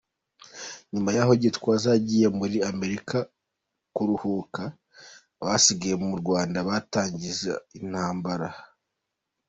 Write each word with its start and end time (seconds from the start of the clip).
Nyuma 0.91 1.09
yaho 1.15 1.33
Gitwaza 1.41 1.87
yagiye 1.95 2.27
muri 2.37 2.57
Amerika 2.71 3.17
kuruhuka, 3.95 4.61
abasigaye 5.41 5.95
mu 6.03 6.15
Rwanda 6.21 6.57
batangiza 6.69 7.53
intambara. 7.79 8.49